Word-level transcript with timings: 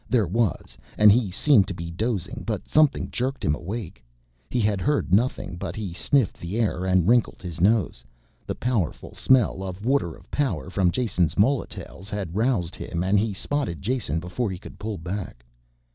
There 0.09 0.25
was, 0.25 0.79
and 0.97 1.11
he 1.11 1.29
seemed 1.29 1.67
to 1.67 1.75
be 1.75 1.91
dozing, 1.91 2.43
but 2.43 2.67
something 2.67 3.11
jerked 3.11 3.45
him 3.45 3.53
awake. 3.53 4.03
He 4.49 4.59
had 4.59 4.81
heard 4.81 5.13
nothing 5.13 5.57
but 5.57 5.75
he 5.75 5.93
sniffed 5.93 6.39
the 6.39 6.57
air 6.57 6.85
and 6.85 7.07
wrinkled 7.07 7.43
his 7.43 7.61
nose; 7.61 8.03
the 8.47 8.55
powerful 8.55 9.13
smell 9.13 9.61
of 9.61 9.85
water 9.85 10.15
of 10.15 10.31
power 10.31 10.71
from 10.71 10.89
Jason's 10.89 11.35
molotails 11.37 12.09
had 12.09 12.35
roused 12.35 12.75
him 12.75 13.03
and 13.03 13.19
he 13.19 13.31
spotted 13.31 13.83
Jason 13.83 14.19
before 14.19 14.49
he 14.49 14.57
could 14.57 14.79
pull 14.79 14.97
back. 14.97 15.45